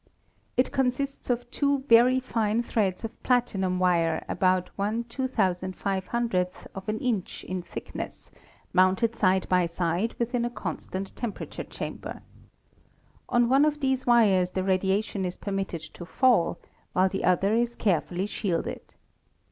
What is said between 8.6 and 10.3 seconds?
mounted side by side